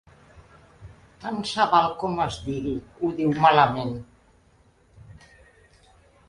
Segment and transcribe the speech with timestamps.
[1.25, 3.93] Tant se val com es digui, ho diu malament.